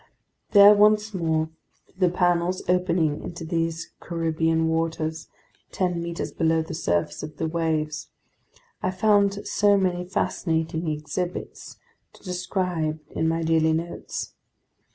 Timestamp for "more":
1.13-1.51